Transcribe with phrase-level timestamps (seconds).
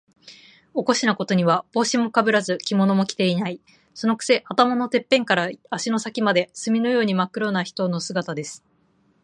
[0.73, 3.61] おかしなことには、帽子もかぶらず、着物も着ていない。
[3.93, 8.65] そのくせ、頭のてっぺんから足の先まで、墨のようにまっ黒な人の姿です。